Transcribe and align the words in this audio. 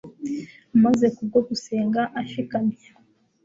maze 0.83 1.05
kubwo 1.15 1.39
gusenga 1.49 2.01
ashikamye, 2.21 2.83